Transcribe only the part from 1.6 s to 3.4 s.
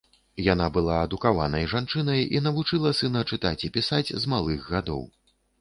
жанчынай і навучыла сына